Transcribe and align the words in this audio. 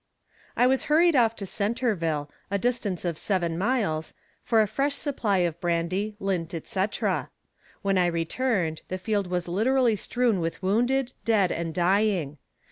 I 0.57 0.65
was 0.65 0.85
hurried 0.85 1.15
off 1.15 1.35
to 1.35 1.45
Centerville, 1.45 2.31
a 2.49 2.57
distance 2.57 3.05
of 3.05 3.19
seven 3.19 3.55
miles, 3.55 4.15
for 4.41 4.59
a 4.59 4.65
fresh 4.67 4.95
supply 4.95 5.37
of 5.45 5.61
brandy, 5.61 6.15
lint, 6.19 6.55
etc. 6.55 7.29
When 7.83 7.99
I 7.99 8.07
returned, 8.07 8.81
the 8.87 8.97
field 8.97 9.27
was 9.27 9.47
literally 9.47 9.95
strewn 9.95 10.39
with 10.39 10.59
wounded, 10.63 11.13
dead 11.23 11.51
and 11.51 11.71
dying. 11.71 12.39